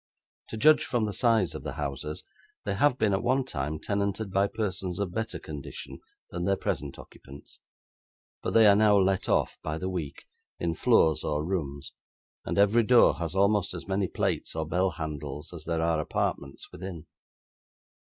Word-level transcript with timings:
To 0.47 0.57
judge 0.57 0.83
from 0.83 1.05
the 1.05 1.13
size 1.13 1.53
of 1.53 1.61
the 1.61 1.73
houses, 1.73 2.23
they 2.65 2.73
have 2.73 2.97
been, 2.97 3.13
at 3.13 3.21
one 3.21 3.45
time, 3.45 3.77
tenanted 3.79 4.31
by 4.31 4.47
persons 4.47 4.97
of 4.97 5.13
better 5.13 5.37
condition 5.37 5.99
than 6.31 6.43
their 6.45 6.55
present 6.55 6.97
occupants; 6.97 7.59
but 8.41 8.55
they 8.55 8.65
are 8.65 8.75
now 8.75 8.97
let 8.97 9.29
off, 9.29 9.59
by 9.61 9.77
the 9.77 9.89
week, 9.91 10.25
in 10.57 10.73
floors 10.73 11.23
or 11.23 11.45
rooms, 11.45 11.91
and 12.43 12.57
every 12.57 12.81
door 12.81 13.17
has 13.19 13.35
almost 13.35 13.75
as 13.75 13.87
many 13.87 14.07
plates 14.07 14.55
or 14.55 14.67
bell 14.67 14.89
handles 14.89 15.53
as 15.53 15.65
there 15.65 15.83
are 15.83 15.99
apartments 15.99 16.71
within. 16.71 17.05